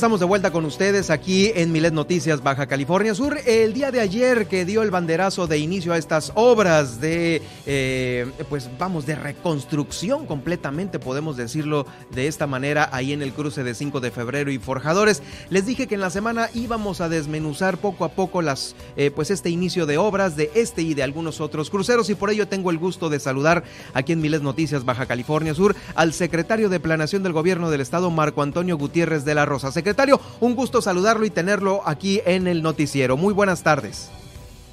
Estamos 0.00 0.20
de 0.20 0.26
vuelta 0.26 0.52
con 0.52 0.64
ustedes 0.64 1.10
aquí 1.10 1.50
en 1.56 1.72
Milet 1.72 1.92
Noticias 1.92 2.40
Baja 2.40 2.68
California 2.68 3.16
Sur. 3.16 3.36
El 3.44 3.74
día 3.74 3.90
de 3.90 3.98
ayer 3.98 4.46
que 4.46 4.64
dio 4.64 4.84
el 4.84 4.92
banderazo 4.92 5.48
de 5.48 5.58
inicio 5.58 5.92
a 5.92 5.98
estas 5.98 6.30
obras 6.36 7.00
de, 7.00 7.42
eh, 7.66 8.30
pues 8.48 8.70
vamos, 8.78 9.06
de 9.06 9.16
reconstrucción 9.16 10.24
completamente, 10.26 11.00
podemos 11.00 11.36
decirlo 11.36 11.84
de 12.12 12.28
esta 12.28 12.46
manera, 12.46 12.88
ahí 12.92 13.12
en 13.12 13.22
el 13.22 13.32
cruce 13.32 13.64
de 13.64 13.74
5 13.74 13.98
de 13.98 14.12
febrero 14.12 14.52
y 14.52 14.58
Forjadores. 14.58 15.20
Les 15.50 15.66
dije 15.66 15.88
que 15.88 15.96
en 15.96 16.00
la 16.00 16.10
semana 16.10 16.48
íbamos 16.54 17.00
a 17.00 17.08
desmenuzar 17.08 17.78
poco 17.78 18.04
a 18.04 18.10
poco 18.10 18.40
las, 18.40 18.76
eh, 18.96 19.10
pues 19.10 19.32
este 19.32 19.50
inicio 19.50 19.84
de 19.84 19.98
obras 19.98 20.36
de 20.36 20.52
este 20.54 20.82
y 20.82 20.94
de 20.94 21.02
algunos 21.02 21.40
otros 21.40 21.70
cruceros 21.70 22.08
y 22.08 22.14
por 22.14 22.30
ello 22.30 22.46
tengo 22.46 22.70
el 22.70 22.78
gusto 22.78 23.08
de 23.08 23.18
saludar 23.18 23.64
aquí 23.94 24.12
en 24.12 24.20
Milet 24.20 24.42
Noticias 24.42 24.84
Baja 24.84 25.06
California 25.06 25.54
Sur 25.54 25.74
al 25.96 26.12
secretario 26.12 26.68
de 26.68 26.78
Planación 26.78 27.24
del 27.24 27.32
Gobierno 27.32 27.68
del 27.68 27.80
Estado, 27.80 28.12
Marco 28.12 28.42
Antonio 28.42 28.78
Gutiérrez 28.78 29.24
de 29.24 29.34
la 29.34 29.44
Rosa 29.44 29.72
secretario. 29.88 30.20
Un 30.40 30.54
gusto 30.54 30.82
saludarlo 30.82 31.24
y 31.24 31.30
tenerlo 31.30 31.80
aquí 31.86 32.20
en 32.26 32.46
el 32.46 32.62
noticiero. 32.62 33.16
Muy 33.16 33.32
buenas 33.32 33.62
tardes. 33.62 34.10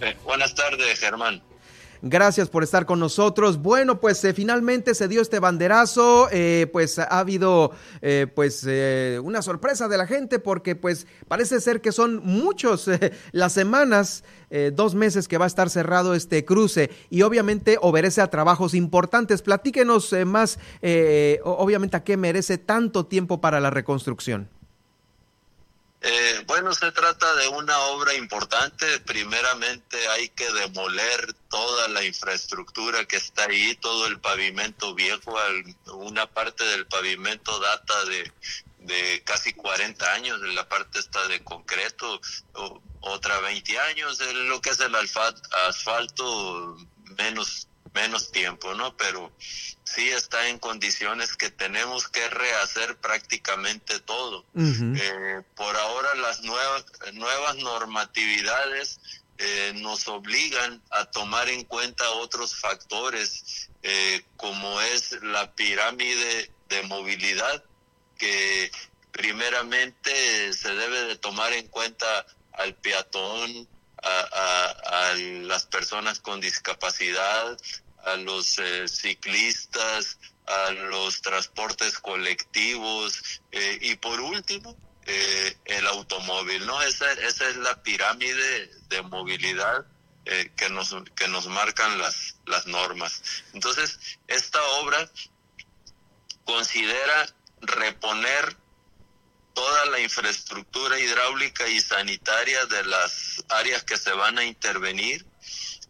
Eh, 0.02 0.14
buenas 0.26 0.54
tardes, 0.54 1.00
Germán. 1.00 1.42
Gracias 2.02 2.50
por 2.50 2.64
estar 2.64 2.86
con 2.86 3.00
nosotros. 3.00 3.58
Bueno, 3.58 4.02
pues 4.02 4.22
eh, 4.26 4.34
finalmente 4.34 4.94
se 4.94 5.08
dio 5.08 5.22
este 5.22 5.40
banderazo. 5.40 6.28
Eh, 6.32 6.68
pues 6.72 7.00
ha 7.00 7.06
habido 7.06 7.72
pues 8.36 8.68
una 9.24 9.42
sorpresa 9.42 9.88
de 9.88 9.98
la 9.98 10.06
gente 10.06 10.40
porque 10.40 10.76
pues 10.76 11.08
parece 11.30 11.62
ser 11.62 11.80
que 11.80 11.94
son 11.94 12.22
muchos 12.26 12.90
las 13.32 13.54
semanas, 13.54 14.26
dos 14.74 14.96
meses 14.96 15.28
que 15.30 15.38
va 15.38 15.46
a 15.46 15.48
estar 15.48 15.70
cerrado 15.70 16.14
este 16.14 16.44
cruce 16.44 16.92
y 17.10 17.22
obviamente 17.22 17.78
obedece 17.82 18.22
a 18.22 18.28
trabajos 18.28 18.74
importantes. 18.74 19.42
Platíquenos 19.42 20.14
más, 20.26 20.60
obviamente 21.44 21.98
a 21.98 22.04
qué 22.04 22.18
merece 22.18 22.58
tanto 22.58 23.06
tiempo 23.06 23.40
para 23.42 23.60
la 23.60 23.70
reconstrucción. 23.70 24.50
Eh, 26.08 26.44
bueno, 26.46 26.72
se 26.76 26.92
trata 26.92 27.34
de 27.34 27.48
una 27.48 27.80
obra 27.80 28.14
importante. 28.14 29.00
Primeramente 29.00 30.08
hay 30.10 30.30
que 30.30 30.52
demoler 30.54 31.34
toda 31.50 31.88
la 31.88 32.04
infraestructura 32.04 33.06
que 33.06 33.16
está 33.16 33.46
ahí, 33.46 33.76
todo 33.78 34.06
el 34.06 34.20
pavimento 34.20 34.94
viejo. 34.94 35.36
Una 35.94 36.28
parte 36.28 36.64
del 36.64 36.86
pavimento 36.86 37.60
data 37.60 38.06
de, 38.06 38.32
de 38.82 39.24
casi 39.24 39.54
40 39.54 40.14
años, 40.14 40.40
la 40.42 40.70
parte 40.70 41.00
está 41.00 41.28
de 41.28 41.44
concreto, 41.44 42.22
otra 43.00 43.40
20 43.40 43.80
años, 43.80 44.20
lo 44.20 44.62
que 44.62 44.70
es 44.70 44.80
el 44.82 44.94
asfalto 44.94 46.78
menos 47.18 47.68
menos 47.96 48.32
tiempo, 48.32 48.76
¿no? 48.76 48.96
Pero 48.98 49.32
sí 49.86 50.10
está 50.10 50.50
en 50.50 50.60
condiciones 50.60 51.36
que 51.38 51.50
tenemos 51.50 52.10
que 52.10 52.28
rehacer 52.30 52.98
prácticamente 52.98 54.00
todo. 54.00 54.44
Eh, 54.56 55.42
por 55.56 55.76
ahora 55.78 56.16
las 56.16 56.42
nuevas, 56.42 56.86
nuevas 57.14 57.56
normatividades 57.58 59.00
eh, 59.38 59.74
nos 59.76 60.08
obligan 60.08 60.82
a 60.90 61.06
tomar 61.06 61.50
en 61.50 61.64
cuenta 61.64 62.10
otros 62.12 62.56
factores, 62.56 63.70
eh, 63.84 64.24
como 64.38 64.82
es 64.82 65.22
la 65.22 65.54
pirámide 65.54 66.52
de 66.68 66.82
movilidad, 66.84 67.64
que 68.18 68.72
primeramente 69.12 70.52
se 70.54 70.74
debe 70.74 71.04
de 71.04 71.16
tomar 71.16 71.54
en 71.54 71.68
cuenta 71.68 72.26
al 72.54 72.74
peatón, 72.76 73.68
a, 74.02 75.14
las 75.18 75.66
personas 75.66 76.20
con 76.20 76.40
discapacidad, 76.40 77.58
a 78.06 78.16
los 78.18 78.60
eh, 78.60 78.88
ciclistas, 78.88 80.18
a 80.46 80.72
los 80.72 81.22
transportes 81.22 82.00
colectivos 82.00 83.42
eh, 83.52 83.80
y 83.82 83.96
por 83.96 84.20
último 84.22 84.78
eh, 85.06 85.58
el 85.66 85.88
automóvil, 85.88 86.66
¿no? 86.66 86.82
Esa, 86.84 87.12
esa 87.14 87.50
es 87.50 87.58
la 87.58 87.82
pirámide 87.84 88.72
de 88.90 89.02
movilidad 89.04 89.86
que 90.56 90.70
nos 90.72 90.96
que 91.16 91.28
nos 91.28 91.46
marcan 91.46 92.00
las 92.00 92.38
las 92.48 92.66
normas. 92.66 93.22
Entonces 93.54 94.00
esta 94.28 94.60
obra 94.80 95.08
considera 96.46 97.28
reponer 97.62 98.58
toda 99.54 99.86
la 99.86 100.00
infraestructura 100.00 101.00
hidráulica 101.00 101.68
y 101.68 101.80
sanitaria 101.80 102.66
de 102.66 102.86
las 102.86 103.44
áreas 103.50 103.84
que 103.84 103.98
se 103.98 104.12
van 104.14 104.40
a 104.40 104.44
intervenir 104.44 105.26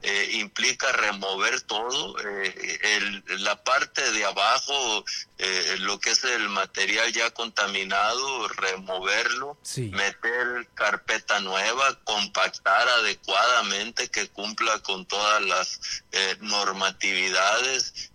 eh, 0.01 0.29
implica 0.33 0.91
remover 0.91 1.61
todo, 1.61 2.15
eh, 2.19 2.79
el, 2.97 3.23
la 3.43 3.63
parte 3.63 4.11
de 4.11 4.25
abajo, 4.25 5.03
eh, 5.37 5.77
lo 5.79 5.99
que 5.99 6.11
es 6.11 6.23
el 6.23 6.47
material 6.49 7.11
ya 7.11 7.31
contaminado, 7.31 8.47
removerlo, 8.49 9.57
meter 9.91 10.67
carpeta 10.75 11.39
nueva, 11.39 11.99
compactar 12.03 12.87
adecuadamente 12.87 14.09
que 14.09 14.27
cumpla 14.27 14.79
con 14.79 15.05
todas 15.05 15.41
las 15.41 15.79
normatividades, 16.41 18.11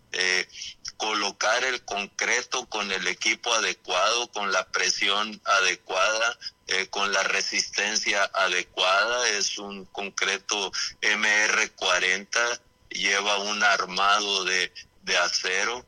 colocar 1.01 1.65
el 1.65 1.83
concreto 1.87 2.67
con 2.67 2.93
el 2.93 3.07
equipo 3.07 3.55
adecuado, 3.55 4.31
con 4.33 4.53
la 4.53 4.67
presión 4.67 5.41
adecuada, 5.47 6.39
eh, 6.67 6.89
con 6.89 7.11
la 7.11 7.23
resistencia 7.23 8.31
adecuada. 8.35 9.31
Es 9.31 9.57
un 9.57 9.87
concreto 9.87 10.71
MR40, 11.01 12.61
lleva 12.91 13.39
un 13.39 13.65
armado 13.65 14.45
de, 14.45 14.71
de 15.01 15.17
acero 15.17 15.87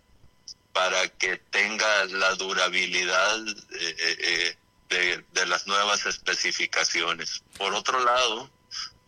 para 0.72 1.06
que 1.08 1.36
tenga 1.36 2.06
la 2.06 2.34
durabilidad 2.36 3.38
eh, 3.46 3.96
eh, 3.98 4.56
de, 4.88 5.24
de 5.32 5.46
las 5.46 5.66
nuevas 5.66 6.06
especificaciones. 6.06 7.42
Por 7.58 7.74
otro 7.74 8.02
lado, 8.02 8.50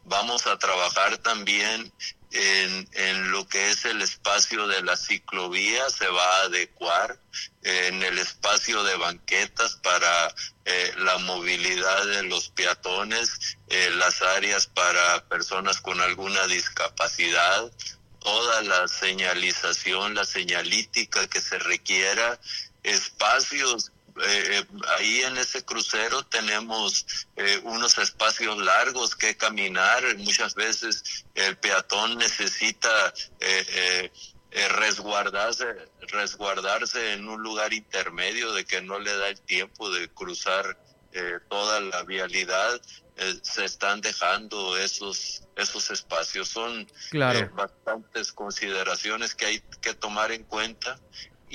vamos 0.04 0.46
a 0.46 0.58
trabajar 0.58 1.18
también 1.18 1.92
en, 2.30 2.88
en, 2.92 3.30
lo 3.30 3.46
que 3.48 3.70
es 3.70 3.84
el 3.84 4.02
espacio 4.02 4.66
de 4.66 4.82
la 4.82 4.96
ciclovía 4.96 5.88
se 5.88 6.08
va 6.08 6.38
a 6.38 6.42
adecuar, 6.42 7.18
en 7.62 8.02
el 8.02 8.18
espacio 8.18 8.82
de 8.82 8.96
banquetas 8.96 9.76
para 9.76 10.34
eh, 10.64 10.92
la 10.98 11.18
movilidad 11.18 12.06
de 12.06 12.24
los 12.24 12.48
peatones, 12.50 13.56
eh, 13.68 13.90
las 13.96 14.20
áreas 14.20 14.66
para 14.66 15.24
personas 15.28 15.80
con 15.80 16.00
alguna 16.00 16.46
discapacidad, 16.46 17.70
toda 18.18 18.62
la 18.62 18.88
señalización, 18.88 20.14
la 20.14 20.24
señalítica 20.24 21.26
que 21.28 21.40
se 21.40 21.58
requiera, 21.58 22.38
espacios 22.82 23.92
eh, 24.22 24.64
ahí 24.96 25.22
en 25.22 25.36
ese 25.38 25.64
crucero 25.64 26.22
tenemos 26.24 27.26
eh, 27.36 27.60
unos 27.64 27.98
espacios 27.98 28.56
largos 28.58 29.16
que 29.16 29.36
caminar. 29.36 30.02
Muchas 30.18 30.54
veces 30.54 31.24
el 31.34 31.56
peatón 31.56 32.18
necesita 32.18 33.12
eh, 33.40 34.10
eh, 34.52 34.68
resguardarse, 34.68 35.66
resguardarse 36.08 37.14
en 37.14 37.28
un 37.28 37.42
lugar 37.42 37.72
intermedio 37.72 38.52
de 38.52 38.64
que 38.64 38.80
no 38.82 39.00
le 39.00 39.16
da 39.16 39.28
el 39.28 39.40
tiempo 39.40 39.90
de 39.90 40.08
cruzar 40.08 40.78
toda 41.48 41.80
la 41.80 42.02
vialidad. 42.02 42.80
se 43.42 43.64
están 43.64 44.00
dejando 44.00 44.76
esos 44.76 45.44
esos 45.56 45.90
espacios. 45.90 46.48
Son 46.48 46.86
bastantes 47.54 48.32
consideraciones 48.32 49.34
que 49.34 49.46
hay 49.46 49.60
que 49.80 49.94
tomar 49.94 50.32
en 50.32 50.42
cuenta 50.42 50.98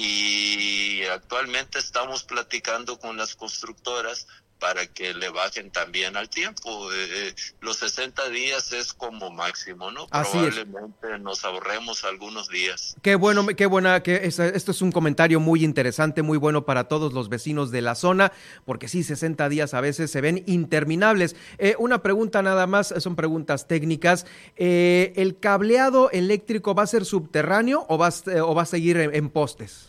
y 0.02 1.04
actualmente 1.04 1.78
estamos 1.78 2.24
platicando 2.24 2.98
con 2.98 3.18
las 3.18 3.36
constructoras 3.36 4.28
para 4.60 4.86
que 4.88 5.14
le 5.14 5.30
bajen 5.30 5.72
también 5.72 6.16
al 6.16 6.30
tiempo. 6.30 6.92
Eh, 6.94 6.96
eh, 7.12 7.36
los 7.60 7.78
60 7.78 8.30
días 8.30 8.72
es 8.72 8.94
como 8.94 9.30
máximo, 9.30 9.92
¿no? 9.92 10.08
Probablemente 10.08 11.20
nos 11.20 11.44
ahorremos 11.44 12.06
algunos 12.06 12.48
días. 12.48 12.96
Qué 13.02 13.16
bueno, 13.16 13.46
qué 13.48 13.66
buena, 13.66 14.02
que 14.04 14.22
esto 14.24 14.72
es 14.72 14.82
un 14.82 14.92
comentario 14.92 15.42
muy 15.42 15.66
interesante, 15.66 16.22
muy 16.22 16.38
bueno 16.38 16.66
para 16.66 16.86
todos 16.86 17.12
los 17.12 17.28
vecinos 17.28 17.72
de 17.72 17.82
la 17.82 17.96
zona, 17.96 18.32
porque 18.66 18.88
sí, 18.88 19.04
60 19.04 19.50
días 19.50 19.74
a 19.74 19.82
veces 19.82 20.12
se 20.12 20.22
ven 20.22 20.44
interminables. 20.46 21.36
Eh, 21.58 21.76
una 21.78 22.02
pregunta 22.02 22.42
nada 22.42 22.68
más, 22.68 22.94
son 23.00 23.16
preguntas 23.18 23.68
técnicas. 23.68 24.26
¿El 24.56 25.40
cableado 25.40 26.10
eléctrico 26.12 26.76
va 26.76 26.84
a 26.84 26.88
ser 26.88 27.06
subterráneo 27.06 27.86
o 27.90 27.98
va, 27.98 28.14
o 28.44 28.56
va 28.56 28.62
a 28.62 28.66
seguir 28.66 28.98
en 28.98 29.30
postes? 29.30 29.89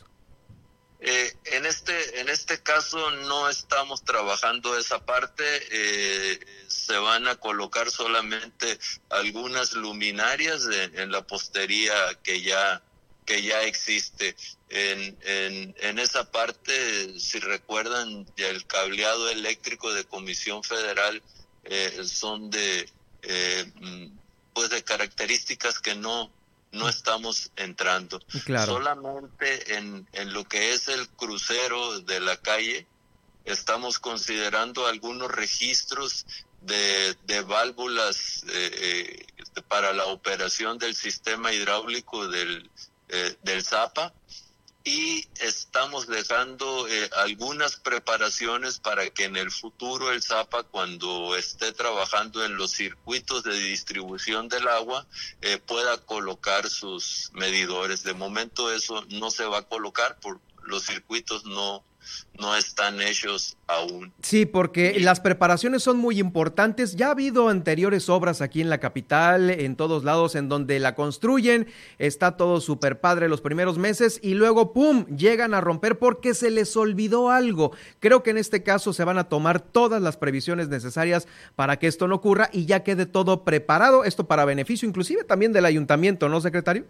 Eh, 1.02 1.34
en 1.46 1.64
este 1.64 2.20
en 2.20 2.28
este 2.28 2.62
caso 2.62 3.10
no 3.10 3.48
estamos 3.48 4.04
trabajando 4.04 4.76
esa 4.76 5.04
parte 5.06 5.44
eh, 5.70 6.38
se 6.68 6.98
van 6.98 7.26
a 7.26 7.36
colocar 7.36 7.90
solamente 7.90 8.78
algunas 9.08 9.72
luminarias 9.72 10.66
en, 10.66 11.10
la 11.10 11.26
postería 11.26 11.94
que 12.22 12.42
ya 12.42 12.82
que 13.24 13.42
ya 13.42 13.62
existe. 13.62 14.36
En, 14.68 15.16
en, 15.22 15.74
en 15.78 15.98
esa 15.98 16.30
parte 16.30 17.18
si 17.18 17.38
recuerdan 17.38 18.26
el 18.36 18.66
cableado 18.66 19.30
eléctrico 19.30 19.92
de 19.94 20.04
Comisión 20.04 20.62
Federal 20.62 21.22
eh, 21.64 22.02
son 22.04 22.50
de 22.50 22.88
eh, 23.22 23.72
mm, 23.74 24.06
pues 24.52 24.70
de 24.70 24.82
características 24.82 25.78
que 25.78 25.94
no 25.94 26.30
no 26.72 26.88
estamos 26.88 27.50
entrando. 27.56 28.20
Solamente 28.64 29.76
en, 29.76 30.06
en 30.12 30.32
lo 30.32 30.44
que 30.44 30.72
es 30.72 30.88
el 30.88 31.08
crucero 31.08 32.00
de 32.00 32.20
la 32.20 32.36
calle, 32.36 32.86
estamos 33.44 33.98
considerando 33.98 34.86
algunos 34.86 35.30
registros 35.30 36.26
de, 36.60 37.16
de 37.26 37.40
válvulas 37.42 38.44
eh, 38.48 39.26
eh, 39.56 39.62
para 39.68 39.92
la 39.92 40.06
operación 40.06 40.78
del 40.78 40.94
sistema 40.94 41.52
hidráulico 41.52 42.28
del, 42.28 42.70
eh, 43.08 43.36
del 43.42 43.64
Zapa 43.64 44.12
y 44.90 45.28
estamos 45.40 46.08
dejando 46.08 46.86
algunas 47.18 47.76
preparaciones 47.76 48.80
para 48.80 49.08
que 49.10 49.24
en 49.24 49.36
el 49.36 49.52
futuro 49.52 50.10
el 50.10 50.20
Zapa 50.20 50.64
cuando 50.64 51.36
esté 51.36 51.72
trabajando 51.72 52.44
en 52.44 52.56
los 52.56 52.72
circuitos 52.72 53.44
de 53.44 53.54
distribución 53.54 54.48
del 54.48 54.66
agua 54.66 55.06
pueda 55.66 55.96
colocar 55.98 56.68
sus 56.68 57.30
medidores. 57.34 58.02
De 58.02 58.14
momento 58.14 58.72
eso 58.72 59.04
no 59.10 59.30
se 59.30 59.44
va 59.44 59.58
a 59.58 59.68
colocar 59.68 60.18
por 60.18 60.40
los 60.64 60.86
circuitos 60.86 61.44
no 61.44 61.84
no 62.38 62.56
están 62.56 63.00
hechos 63.00 63.56
aún. 63.66 64.12
Sí, 64.22 64.46
porque 64.46 64.98
las 65.00 65.20
preparaciones 65.20 65.82
son 65.82 65.98
muy 65.98 66.18
importantes. 66.18 66.96
Ya 66.96 67.08
ha 67.08 67.10
habido 67.10 67.48
anteriores 67.48 68.08
obras 68.08 68.40
aquí 68.40 68.60
en 68.60 68.70
la 68.70 68.78
capital, 68.78 69.50
en 69.50 69.76
todos 69.76 70.04
lados, 70.04 70.34
en 70.34 70.48
donde 70.48 70.80
la 70.80 70.94
construyen, 70.94 71.68
está 71.98 72.36
todo 72.36 72.60
súper 72.60 73.00
padre 73.00 73.28
los 73.28 73.40
primeros 73.40 73.78
meses 73.78 74.18
y 74.22 74.34
luego, 74.34 74.72
¡pum!, 74.72 75.04
llegan 75.16 75.54
a 75.54 75.60
romper 75.60 75.98
porque 75.98 76.34
se 76.34 76.50
les 76.50 76.76
olvidó 76.76 77.30
algo. 77.30 77.72
Creo 77.98 78.22
que 78.22 78.30
en 78.30 78.38
este 78.38 78.62
caso 78.62 78.92
se 78.92 79.04
van 79.04 79.18
a 79.18 79.28
tomar 79.28 79.60
todas 79.60 80.00
las 80.00 80.16
previsiones 80.16 80.68
necesarias 80.68 81.28
para 81.56 81.78
que 81.78 81.86
esto 81.86 82.08
no 82.08 82.16
ocurra 82.16 82.48
y 82.52 82.66
ya 82.66 82.82
quede 82.82 83.06
todo 83.06 83.44
preparado, 83.44 84.04
esto 84.04 84.26
para 84.26 84.44
beneficio 84.44 84.88
inclusive 84.88 85.24
también 85.24 85.52
del 85.52 85.66
ayuntamiento, 85.66 86.28
¿no, 86.28 86.40
secretario? 86.40 86.86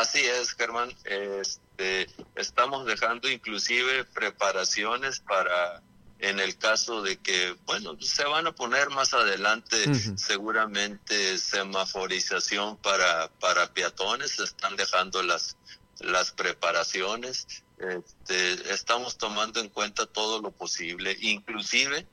Así 0.00 0.20
es, 0.20 0.54
Germán. 0.54 0.90
Este, 1.04 2.06
estamos 2.34 2.86
dejando 2.86 3.28
inclusive 3.28 4.04
preparaciones 4.04 5.20
para, 5.20 5.82
en 6.20 6.40
el 6.40 6.56
caso 6.56 7.02
de 7.02 7.18
que, 7.18 7.54
bueno, 7.66 8.00
se 8.00 8.24
van 8.24 8.46
a 8.46 8.52
poner 8.52 8.88
más 8.88 9.12
adelante 9.12 9.76
seguramente 10.16 11.36
semaforización 11.36 12.78
para, 12.78 13.28
para 13.40 13.74
peatones, 13.74 14.38
están 14.38 14.74
dejando 14.76 15.22
las, 15.22 15.58
las 15.98 16.30
preparaciones. 16.30 17.46
Este, 17.76 18.72
estamos 18.72 19.18
tomando 19.18 19.60
en 19.60 19.68
cuenta 19.68 20.06
todo 20.06 20.40
lo 20.40 20.50
posible, 20.50 21.14
inclusive 21.20 22.06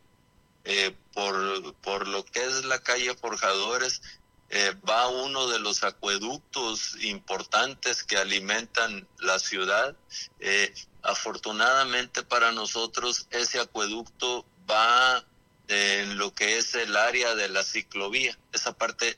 eh, 0.65 0.93
por, 1.13 1.73
por 1.75 2.05
lo 2.09 2.25
que 2.25 2.43
es 2.43 2.65
la 2.65 2.79
calle 2.79 3.15
Forjadores, 3.15 4.01
eh, 4.49 4.73
va 4.87 5.09
uno 5.09 5.47
de 5.47 5.59
los 5.59 5.83
acueductos 5.83 6.95
importantes 7.01 8.03
que 8.03 8.17
alimentan 8.17 9.07
la 9.19 9.39
ciudad. 9.39 9.95
Eh, 10.39 10.73
afortunadamente 11.03 12.23
para 12.23 12.51
nosotros 12.51 13.27
ese 13.31 13.59
acueducto 13.59 14.45
va 14.69 15.25
en 15.67 16.17
lo 16.17 16.33
que 16.33 16.57
es 16.57 16.75
el 16.75 16.95
área 16.95 17.35
de 17.35 17.49
la 17.49 17.63
ciclovía. 17.63 18.37
Esa 18.53 18.73
parte, 18.77 19.17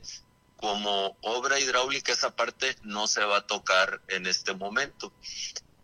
como 0.56 1.16
obra 1.20 1.60
hidráulica, 1.60 2.12
esa 2.12 2.34
parte 2.34 2.76
no 2.82 3.06
se 3.06 3.24
va 3.24 3.38
a 3.38 3.46
tocar 3.46 4.00
en 4.08 4.26
este 4.26 4.52
momento. 4.54 5.12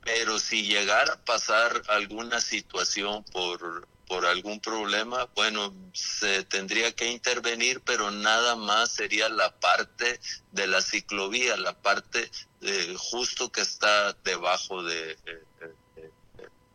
Pero 0.02 0.38
si 0.38 0.66
llegara 0.66 1.14
a 1.14 1.24
pasar 1.24 1.82
alguna 1.88 2.40
situación 2.40 3.24
por 3.24 3.86
por 4.06 4.26
algún 4.26 4.60
problema, 4.60 5.28
bueno, 5.34 5.74
se 5.92 6.44
tendría 6.44 6.92
que 6.92 7.10
intervenir, 7.10 7.80
pero 7.80 8.10
nada 8.10 8.54
más 8.54 8.90
sería 8.90 9.28
la 9.28 9.50
parte 9.58 10.20
de 10.52 10.66
la 10.66 10.80
ciclovía, 10.80 11.56
la 11.56 11.74
parte 11.74 12.30
de, 12.60 12.96
justo 12.96 13.50
que 13.50 13.62
está 13.62 14.12
debajo 14.24 14.82
de, 14.82 15.18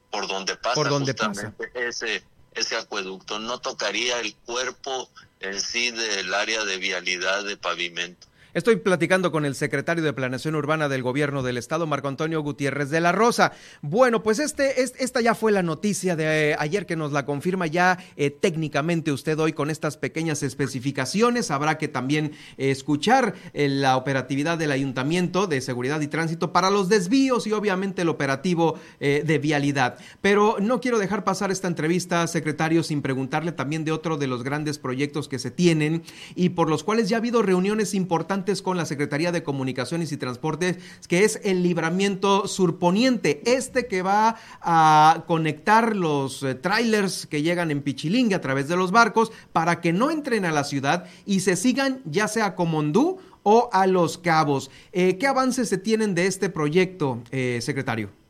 por 0.10 0.28
donde 0.28 0.58
pasa 0.58 0.76
por 0.76 0.90
donde 0.90 1.14
pasa. 1.14 1.54
ese 1.74 2.24
ese 2.54 2.76
acueducto, 2.76 3.40
no 3.40 3.60
tocaría 3.60 4.20
el 4.20 4.36
cuerpo 4.36 5.10
en 5.40 5.60
sí 5.60 5.92
del 5.92 6.34
área 6.34 6.66
de 6.66 6.78
vialidad 6.78 7.44
de 7.44 7.58
pavimento. 7.58 8.28
Estoy 8.54 8.76
platicando 8.76 9.32
con 9.32 9.46
el 9.46 9.56
secretario 9.56 10.04
de 10.04 10.12
Planeación 10.12 10.56
Urbana 10.56 10.90
del 10.90 11.04
Gobierno 11.04 11.42
del 11.42 11.56
Estado, 11.56 11.88
Marco 11.88 12.10
Antonio 12.10 12.42
Gutiérrez 12.42 12.90
de 12.90 13.00
la 13.00 13.14
Rosa. 13.14 13.54
Bueno, 13.82 14.24
pues 14.24 14.40
este, 14.40 14.84
esta 14.84 15.22
ya 15.22 15.36
fue 15.36 15.54
la 15.54 15.64
noticia 15.64 16.18
de 16.18 16.52
eh, 16.52 16.56
ayer 16.60 16.86
que 16.86 16.98
nos 16.98 17.14
la 17.14 17.26
confirma 17.26 17.68
ya 17.68 17.98
eh, 18.18 18.30
técnicamente 18.30 19.14
usted 19.14 19.40
hoy 19.40 19.54
con 19.54 19.70
estas 19.70 19.96
pequeñas 19.96 20.44
especificaciones. 20.44 21.50
Habrá 21.50 21.78
que 21.78 21.88
también 21.88 22.34
eh, 22.58 22.72
escuchar 22.72 23.36
la 23.54 23.96
operatividad 23.96 24.58
del 24.58 24.72
Ayuntamiento 24.72 25.48
de 25.48 25.62
Seguridad 25.62 26.02
y 26.02 26.08
Tránsito 26.08 26.52
para 26.52 26.70
los 26.70 26.90
desvíos 26.90 27.48
y 27.48 27.54
obviamente 27.54 28.02
el 28.02 28.10
operativo 28.10 28.78
de 29.00 29.40
vialidad. 29.40 29.98
Pero 30.22 30.58
no 30.60 30.82
quiero 30.82 31.00
dejar 31.00 31.24
pasar 31.24 31.52
esta 31.52 31.68
entrevista, 31.68 32.28
secretario, 32.28 32.84
sin 32.84 33.02
preguntarle 33.02 33.52
también 33.52 33.86
de 33.86 33.92
otro 33.92 34.18
de 34.18 34.28
los 34.28 34.44
grandes 34.44 34.78
proyectos 34.78 35.28
que 35.28 35.40
se 35.40 35.52
tienen 35.52 36.04
y 36.36 36.50
por 36.50 36.70
los 36.70 36.84
cuales 36.84 37.10
ya 37.10 37.18
ha 37.18 37.20
habido 37.20 37.42
reuniones 37.42 37.94
importantes 37.94 38.41
con 38.64 38.76
la 38.76 38.86
Secretaría 38.86 39.32
de 39.32 39.44
Comunicaciones 39.44 40.12
y 40.12 40.18
Transportes, 40.18 40.78
que 41.08 41.24
es 41.24 41.40
el 41.44 41.62
libramiento 41.62 42.48
surponiente, 42.48 43.42
este 43.46 43.86
que 43.86 44.02
va 44.02 44.38
a 44.62 45.24
conectar 45.28 45.96
los 45.96 46.42
eh, 46.42 46.56
trailers 46.56 47.28
que 47.28 47.44
llegan 47.44 47.70
en 47.70 47.84
Pichilingue 47.84 48.34
a 48.34 48.42
través 48.42 48.68
de 48.68 48.76
los 48.76 48.92
barcos 48.92 49.32
para 49.54 49.80
que 49.80 49.94
no 49.94 50.10
entren 50.10 50.46
a 50.46 50.52
la 50.52 50.64
ciudad 50.64 51.06
y 51.26 51.42
se 51.42 51.56
sigan 51.56 52.02
ya 52.06 52.28
sea 52.28 52.46
a 52.48 52.56
Comondú 52.56 53.20
o 53.44 53.70
a 53.72 53.86
Los 53.86 54.18
Cabos. 54.18 54.72
Eh, 54.92 55.18
¿Qué 55.20 55.28
avances 55.28 55.70
se 55.70 55.78
tienen 55.78 56.16
de 56.16 56.26
este 56.26 56.50
proyecto, 56.50 57.22
eh, 57.32 57.60
secretario? 57.62 58.21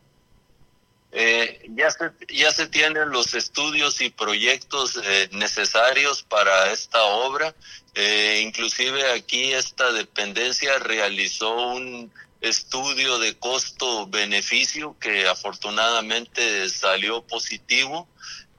Ya, 1.12 1.92
se, 1.92 2.12
ya 2.30 2.52
se 2.52 2.68
tienen 2.68 3.10
los 3.10 3.34
estudios 3.34 4.02
y 4.02 4.10
proyectos 4.10 5.00
necesarios 5.32 6.24
para 6.24 6.72
esta 6.72 7.04
obra. 7.04 7.54
Eh, 7.94 8.42
inclusive 8.46 9.12
aquí 9.12 9.52
esta 9.52 9.92
dependencia 9.92 10.80
realizó 10.80 11.54
un 11.74 12.12
estudio 12.40 13.20
de 13.20 13.38
costo-beneficio 13.38 14.96
que 15.00 15.28
afortunadamente 15.28 16.70
salió 16.70 17.22
positivo. 17.24 18.08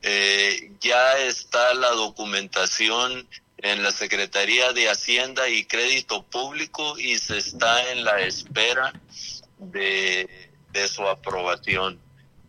Eh, 0.02 0.72
ya 0.80 1.18
está 1.18 1.72
la 1.74 1.90
documentación 1.90 3.26
en 3.58 3.82
la 3.82 3.92
Secretaría 3.92 4.72
de 4.72 4.90
Hacienda 4.90 5.48
y 5.48 5.64
Crédito 5.64 6.24
Público 6.24 6.98
y 6.98 7.18
se 7.18 7.38
está 7.38 7.90
en 7.92 8.04
la 8.04 8.20
espera 8.20 8.92
de, 9.58 10.50
su 10.88 11.06
aprobación. 11.06 11.98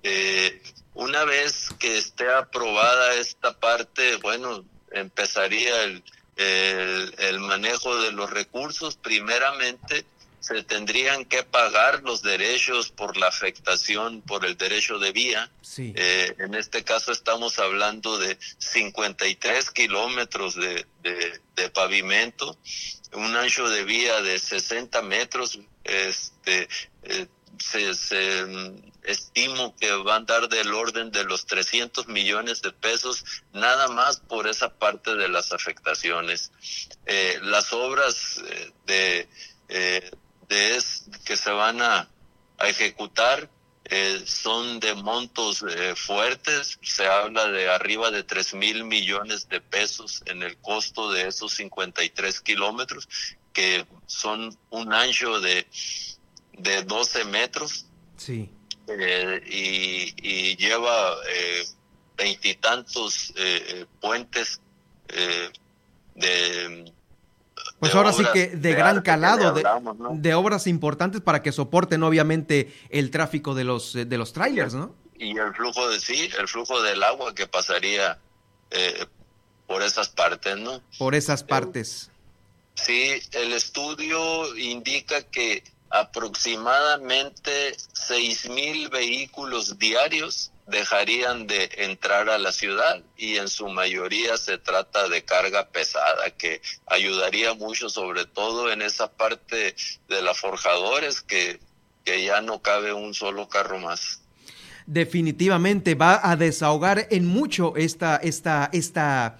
Eh, 0.03 0.61
una 0.93 1.23
vez 1.23 1.69
que 1.79 1.97
esté 1.97 2.31
aprobada 2.31 3.15
esta 3.15 3.57
parte, 3.59 4.17
bueno, 4.17 4.63
empezaría 4.91 5.83
el, 5.83 6.03
el, 6.35 7.39
manejo 7.39 7.95
de 8.01 8.11
los 8.11 8.29
recursos, 8.29 8.95
primeramente 8.95 10.05
se 10.39 10.61
tendrían 10.63 11.23
que 11.23 11.43
pagar 11.43 12.03
los 12.03 12.21
derechos 12.21 12.89
por 12.89 13.15
la 13.15 13.27
afectación 13.27 14.21
por 14.21 14.45
el 14.45 14.57
derecho 14.57 14.99
de 14.99 15.13
vía. 15.13 15.49
Eh, 15.77 16.35
en 16.37 16.53
este 16.55 16.83
caso 16.83 17.13
estamos 17.13 17.59
hablando 17.59 18.17
de 18.17 18.37
53 18.57 19.71
kilómetros 19.71 20.55
de, 20.55 20.85
de, 21.01 21.69
pavimento, 21.69 22.57
un 23.13 23.33
ancho 23.37 23.69
de 23.69 23.85
vía 23.85 24.21
de 24.21 24.37
60 24.37 25.01
metros. 25.03 25.59
Este, 25.85 26.67
eh, 27.03 27.27
se, 27.59 27.93
se 27.93 28.45
estimo 29.03 29.75
que 29.75 29.91
van 29.91 30.23
a 30.23 30.25
dar 30.25 30.49
del 30.49 30.73
orden 30.73 31.11
de 31.11 31.23
los 31.23 31.45
300 31.45 32.07
millones 32.07 32.61
de 32.61 32.71
pesos 32.71 33.23
nada 33.51 33.87
más 33.89 34.19
por 34.19 34.47
esa 34.47 34.69
parte 34.69 35.15
de 35.15 35.27
las 35.27 35.51
afectaciones. 35.51 36.51
Eh, 37.05 37.39
las 37.43 37.73
obras 37.73 38.41
eh, 38.47 38.71
de, 38.85 39.29
eh, 39.69 40.11
de 40.47 40.83
que 41.25 41.37
se 41.37 41.51
van 41.51 41.81
a, 41.81 42.09
ejecutar 42.59 43.49
son 44.25 44.79
de 44.79 44.93
montos 44.95 45.65
fuertes, 45.97 46.79
se 46.81 47.05
habla 47.05 47.47
de 47.47 47.69
arriba 47.69 48.09
de 48.09 48.23
3 48.23 48.53
mil 48.53 48.85
millones 48.85 49.49
de 49.49 49.59
pesos 49.59 50.23
en 50.27 50.43
el 50.43 50.55
costo 50.57 51.11
de 51.11 51.27
esos 51.27 51.53
53 51.53 52.39
kilómetros, 52.39 53.09
que 53.51 53.85
son 54.07 54.57
un 54.69 54.93
ancho 54.93 55.41
de, 55.41 55.67
de 56.57 56.83
12 56.83 57.25
metros. 57.25 57.85
Sí. 58.17 58.49
Eh, 58.87 59.41
y, 59.47 60.55
lleva 60.57 61.15
eh, 61.29 61.65
veintitantos 62.17 63.33
eh, 63.37 63.85
puentes 64.01 64.59
de 66.15 66.91
pues 67.79 67.93
ahora 67.95 68.13
sí 68.13 68.23
que 68.33 68.47
de, 68.47 68.73
gran 68.73 69.01
calado, 69.01 69.53
de, 69.53 70.33
obras 70.33 70.67
importantes 70.67 71.21
para 71.21 71.41
que 71.41 71.51
soporten 71.51 72.01
obviamente 72.03 72.73
el 72.89 73.11
tráfico 73.11 73.53
de 73.53 73.63
los 73.63 73.93
de 73.93 74.17
los 74.17 74.33
trailers, 74.33 74.73
¿no? 74.73 74.95
Y 75.17 75.37
el 75.37 75.53
flujo 75.53 75.89
de 75.89 75.99
sí, 75.99 76.29
el 76.39 76.47
flujo 76.47 76.81
del 76.81 77.03
agua 77.03 77.35
que 77.35 77.45
pasaría 77.45 78.19
por 79.67 79.83
esas 79.83 80.09
partes, 80.09 80.57
¿no? 80.57 80.81
Por 80.97 81.13
esas 81.13 81.43
partes. 81.43 82.09
sí, 82.75 83.21
el 83.33 83.53
estudio 83.53 84.57
indica 84.57 85.21
que 85.23 85.63
aproximadamente 85.93 87.77
seis 87.93 88.49
mil 88.49 88.89
vehículos 88.89 89.77
diarios 89.77 90.51
dejarían 90.65 91.45
de 91.45 91.69
entrar 91.77 92.29
a 92.29 92.39
la 92.39 92.51
ciudad 92.51 93.03
y 93.15 93.37
en 93.37 93.47
su 93.47 93.67
mayoría 93.67 94.37
se 94.37 94.57
trata 94.57 95.07
de 95.07 95.23
carga 95.23 95.67
pesada 95.67 96.31
que 96.31 96.61
ayudaría 96.87 97.53
mucho 97.53 97.89
sobre 97.89 98.25
todo 98.25 98.71
en 98.71 98.81
esa 98.81 99.11
parte 99.11 99.75
de 100.09 100.21
las 100.23 100.39
forjadores 100.39 101.21
que, 101.21 101.59
que 102.03 102.23
ya 102.23 102.41
no 102.41 102.59
cabe 102.59 102.91
un 102.91 103.13
solo 103.13 103.47
carro 103.47 103.77
más. 103.77 104.19
Definitivamente 104.87 105.93
va 105.93 106.19
a 106.27 106.35
desahogar 106.35 107.07
en 107.11 107.27
mucho 107.27 107.75
esta, 107.75 108.15
esta, 108.17 108.71
esta 108.73 109.37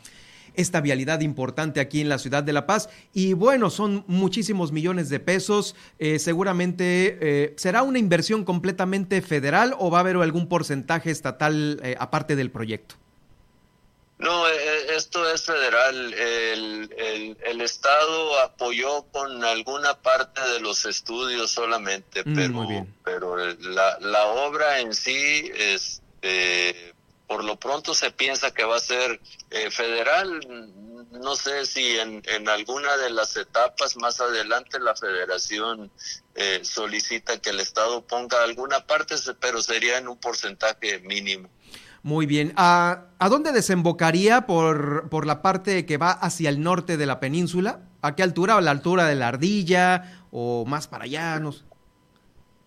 esta 0.56 0.82
vialidad 0.82 1.22
importante 1.22 1.80
aquí 1.80 2.02
en 2.02 2.10
la 2.10 2.18
ciudad 2.18 2.44
de 2.44 2.54
La 2.54 2.66
Paz. 2.66 2.90
Y 3.14 3.34
bueno, 3.34 3.70
son 3.70 4.04
muchísimos 4.08 4.72
millones 4.72 5.10
de 5.10 5.20
pesos. 5.20 5.76
Eh, 6.00 6.20
seguramente 6.20 7.18
eh, 7.22 7.54
será 7.58 7.84
una 7.84 8.00
inversión 8.00 8.44
completamente 8.44 9.22
federal 9.22 9.76
o 9.80 9.90
va 9.90 10.00
a 10.00 10.02
haber 10.02 10.18
algún 10.18 10.48
porcentaje 10.48 11.12
estatal 11.12 11.80
eh, 11.84 11.96
aparte 12.00 12.36
del 12.36 12.52
proyecto. 12.52 12.96
No, 14.20 14.48
esto 14.96 15.30
es 15.34 15.44
federal. 15.44 16.14
El, 16.14 17.38
el, 17.46 17.62
Estado 17.62 18.40
apoyó 18.40 19.04
con 19.12 19.44
alguna 19.44 19.96
parte 19.96 20.40
de 20.54 20.60
los 20.60 20.86
estudios 20.86 21.52
solamente, 21.52 22.24
mm, 22.24 22.36
pero, 22.36 22.88
pero 23.04 23.36
la, 23.36 23.98
la, 24.00 24.26
obra 24.28 24.80
en 24.80 24.94
sí 24.94 25.52
es, 25.56 26.02
por 27.28 27.44
lo 27.44 27.60
pronto 27.60 27.94
se 27.94 28.12
piensa 28.12 28.54
que 28.54 28.64
va 28.64 28.78
a 28.78 28.80
ser 28.80 29.20
eh, 29.50 29.70
federal. 29.72 30.42
No 31.12 31.36
sé 31.36 31.66
si 31.66 31.98
en, 31.98 32.22
en, 32.26 32.50
alguna 32.50 32.98
de 32.98 33.10
las 33.12 33.36
etapas 33.38 33.96
más 33.98 34.20
adelante 34.20 34.80
la 34.80 34.96
federación 34.96 35.92
eh, 36.36 36.60
solicita 36.64 37.38
que 37.40 37.52
el 37.52 37.60
Estado 37.60 38.06
ponga 38.06 38.44
alguna 38.44 38.86
parte, 38.86 39.16
pero 39.40 39.62
sería 39.62 39.98
en 39.98 40.08
un 40.08 40.18
porcentaje 40.18 41.00
mínimo. 41.00 41.50
Muy 42.02 42.26
bien. 42.26 42.54
¿A, 42.58 43.06
¿A, 43.18 43.30
dónde 43.30 43.54
desembocaría 43.54 44.46
por, 44.46 45.10
por 45.10 45.26
la 45.26 45.42
parte 45.42 45.86
que 45.86 45.98
va 45.98 46.12
hacia 46.12 46.50
el 46.50 46.62
norte 46.62 46.98
de 46.98 47.06
la 47.06 47.22
península? 47.22 47.80
¿A 48.02 48.16
qué 48.16 48.24
altura? 48.24 48.58
¿A 48.58 48.62
la 48.62 48.72
altura 48.72 49.08
de 49.08 49.16
la 49.16 49.30
ardilla 49.30 50.28
o 50.30 50.66
más 50.66 50.88
para 50.88 51.06
allá? 51.06 51.40
No. 51.40 51.54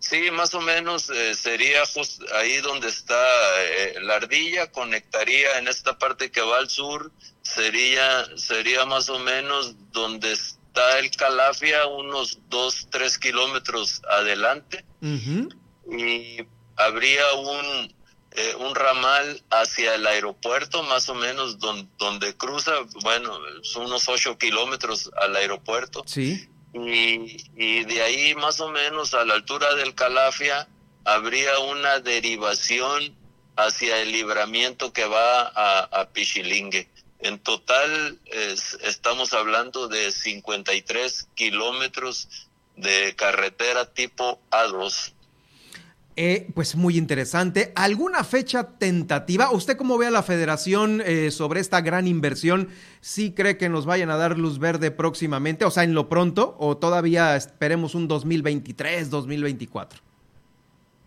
Sí, 0.08 0.30
más 0.30 0.54
o 0.54 0.60
menos 0.60 1.10
eh, 1.10 1.34
sería 1.34 1.84
justo 1.84 2.24
ahí 2.36 2.58
donde 2.58 2.88
está 2.88 3.16
eh, 3.60 3.96
la 4.02 4.16
ardilla, 4.16 4.70
conectaría 4.70 5.58
en 5.58 5.66
esta 5.66 5.98
parte 5.98 6.30
que 6.30 6.40
va 6.42 6.58
al 6.58 6.70
sur, 6.70 7.10
sería, 7.42 8.24
sería 8.36 8.84
más 8.84 9.08
o 9.08 9.18
menos 9.18 9.74
donde 9.90 10.30
está 10.30 11.00
el 11.00 11.10
Calafia, 11.10 11.86
unos 11.86 12.38
dos, 12.48 12.86
tres 12.88 13.18
kilómetros 13.18 14.00
adelante, 14.08 14.84
y 15.02 16.36
habría 16.76 17.32
un, 17.34 17.92
eh, 18.30 18.54
un 18.60 18.76
ramal 18.76 19.42
hacia 19.50 19.96
el 19.96 20.06
aeropuerto, 20.06 20.84
más 20.84 21.08
o 21.08 21.16
menos 21.16 21.58
donde, 21.58 21.90
donde 21.98 22.36
cruza, 22.36 22.74
bueno, 23.02 23.40
son 23.62 23.86
unos 23.86 24.08
ocho 24.08 24.38
kilómetros 24.38 25.10
al 25.16 25.34
aeropuerto. 25.34 26.04
Sí 26.06 26.48
y, 26.84 27.84
de 27.84 28.02
ahí 28.02 28.34
más 28.34 28.60
o 28.60 28.68
menos 28.68 29.14
a 29.14 29.24
la 29.24 29.34
altura 29.34 29.74
del 29.74 29.94
Calafia 29.94 30.68
habría 31.04 31.58
una 31.60 32.00
derivación 32.00 33.16
hacia 33.56 34.02
el 34.02 34.12
libramiento 34.12 34.92
que 34.92 35.06
va 35.06 35.52
a, 35.54 36.08
Pichilingue. 36.12 36.88
En 37.20 37.38
total 37.38 38.18
estamos 38.82 39.32
hablando 39.32 39.88
de 39.88 40.12
53 40.12 41.28
kilómetros 41.34 42.28
de 42.76 43.14
carretera 43.16 43.92
tipo 43.92 44.40
A2. 44.50 45.12
Eh, 46.18 46.46
pues 46.54 46.76
muy 46.76 46.96
interesante. 46.96 47.72
¿Alguna 47.76 48.24
fecha 48.24 48.70
tentativa? 48.78 49.50
¿Usted 49.50 49.76
cómo 49.76 49.98
ve 49.98 50.06
a 50.06 50.10
la 50.10 50.22
federación 50.22 51.02
eh, 51.04 51.30
sobre 51.30 51.60
esta 51.60 51.82
gran 51.82 52.06
inversión? 52.08 52.70
¿Sí 53.02 53.34
cree 53.34 53.58
que 53.58 53.68
nos 53.68 53.84
vayan 53.84 54.08
a 54.08 54.16
dar 54.16 54.38
luz 54.38 54.58
verde 54.58 54.90
próximamente? 54.90 55.66
O 55.66 55.70
sea, 55.70 55.84
en 55.84 55.92
lo 55.92 56.08
pronto, 56.08 56.56
o 56.58 56.78
todavía 56.78 57.36
esperemos 57.36 57.94
un 57.94 58.08
2023, 58.08 59.10
2024? 59.10 60.00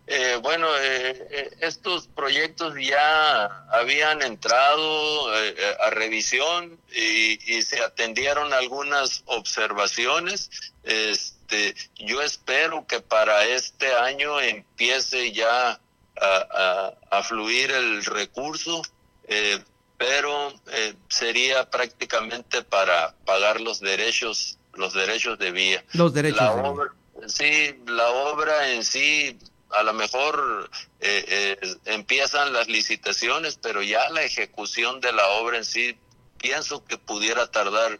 Eh, 0.06 0.38
bueno, 0.42 0.68
eh, 0.80 1.50
estos 1.60 2.06
proyectos 2.06 2.74
ya 2.80 3.66
habían 3.72 4.22
entrado 4.22 5.28
a 5.32 5.90
revisión 5.90 6.78
y, 6.94 7.52
y, 7.52 7.62
se 7.62 7.80
atendieron 7.80 8.52
algunas 8.52 9.22
observaciones. 9.26 10.50
Este, 10.84 11.39
este, 11.50 11.74
yo 12.04 12.22
espero 12.22 12.86
que 12.86 13.00
para 13.00 13.44
este 13.44 13.92
año 13.94 14.40
empiece 14.40 15.32
ya 15.32 15.80
a, 16.20 17.22
fluir 17.22 17.70
el 17.70 18.04
recurso, 18.04 18.82
eh, 19.28 19.58
pero 19.96 20.52
eh, 20.72 20.94
sería 21.08 21.68
prácticamente 21.70 22.62
para 22.62 23.14
pagar 23.24 23.60
los 23.60 23.80
derechos, 23.80 24.58
los 24.74 24.94
derechos 24.94 25.38
de 25.38 25.50
vía. 25.50 25.84
Los 25.92 26.12
derechos. 26.12 26.40
La 26.40 26.52
obra, 26.52 26.92
sí, 27.26 27.78
la 27.86 28.08
obra 28.10 28.72
en 28.72 28.84
sí 28.84 29.38
a 29.70 29.82
lo 29.82 29.94
mejor 29.94 30.70
eh, 31.00 31.58
empiezan 31.84 32.52
las 32.52 32.68
licitaciones, 32.68 33.58
pero 33.60 33.82
ya 33.82 34.10
la 34.10 34.22
ejecución 34.22 35.00
de 35.00 35.12
la 35.12 35.26
obra 35.28 35.58
en 35.58 35.64
sí 35.64 35.96
pienso 36.38 36.84
que 36.84 36.98
pudiera 36.98 37.50
tardar 37.50 37.98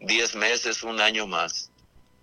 10 0.00 0.34
meses, 0.36 0.82
un 0.82 1.00
año 1.00 1.26
más. 1.26 1.71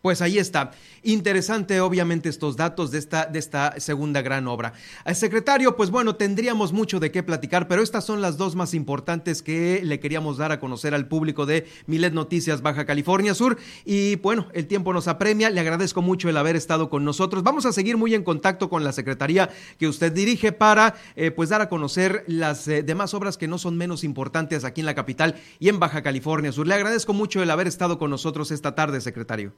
Pues 0.01 0.21
ahí 0.21 0.37
está. 0.37 0.71
Interesante, 1.03 1.81
obviamente, 1.81 2.29
estos 2.29 2.57
datos 2.57 2.91
de 2.91 2.99
esta, 2.99 3.25
de 3.25 3.39
esta 3.39 3.79
segunda 3.79 4.21
gran 4.21 4.47
obra. 4.47 4.73
Al 5.05 5.15
secretario, 5.15 5.75
pues 5.75 5.89
bueno, 5.91 6.15
tendríamos 6.15 6.73
mucho 6.73 6.99
de 6.99 7.11
qué 7.11 7.23
platicar, 7.23 7.67
pero 7.67 7.81
estas 7.81 8.05
son 8.05 8.21
las 8.21 8.37
dos 8.37 8.55
más 8.55 8.73
importantes 8.73 9.41
que 9.41 9.81
le 9.83 9.99
queríamos 9.99 10.37
dar 10.37 10.51
a 10.51 10.59
conocer 10.59 10.93
al 10.93 11.07
público 11.07 11.45
de 11.45 11.67
Milet 11.87 12.13
Noticias 12.13 12.61
Baja 12.61 12.85
California 12.85 13.33
Sur. 13.33 13.57
Y 13.85 14.17
bueno, 14.17 14.47
el 14.53 14.67
tiempo 14.67 14.93
nos 14.93 15.07
apremia. 15.07 15.49
Le 15.49 15.59
agradezco 15.59 16.01
mucho 16.01 16.29
el 16.29 16.37
haber 16.37 16.55
estado 16.55 16.89
con 16.89 17.05
nosotros. 17.05 17.43
Vamos 17.43 17.65
a 17.65 17.73
seguir 17.73 17.97
muy 17.97 18.13
en 18.13 18.23
contacto 18.23 18.69
con 18.69 18.83
la 18.83 18.91
secretaría 18.91 19.49
que 19.77 19.87
usted 19.87 20.11
dirige 20.11 20.51
para 20.51 20.95
eh, 21.15 21.31
pues 21.31 21.49
dar 21.49 21.61
a 21.61 21.69
conocer 21.69 22.23
las 22.27 22.67
eh, 22.67 22.83
demás 22.83 23.13
obras 23.13 23.37
que 23.37 23.47
no 23.47 23.57
son 23.57 23.77
menos 23.77 24.03
importantes 24.03 24.63
aquí 24.63 24.81
en 24.81 24.85
la 24.85 24.95
capital 24.95 25.35
y 25.59 25.69
en 25.69 25.79
Baja 25.79 26.01
California 26.01 26.51
Sur. 26.51 26.67
Le 26.67 26.75
agradezco 26.75 27.13
mucho 27.13 27.41
el 27.41 27.51
haber 27.51 27.67
estado 27.67 27.97
con 27.97 28.09
nosotros 28.09 28.51
esta 28.51 28.75
tarde, 28.75 29.01
secretario. 29.01 29.53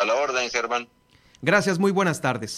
A 0.00 0.04
la 0.06 0.14
orden, 0.14 0.48
Germán. 0.48 0.88
Gracias, 1.42 1.78
muy 1.78 1.92
buenas 1.92 2.22
tardes. 2.22 2.48